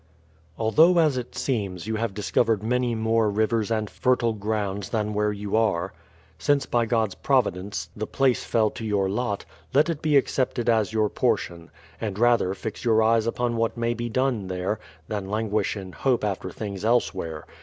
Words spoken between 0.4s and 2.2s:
Although as it seems, you have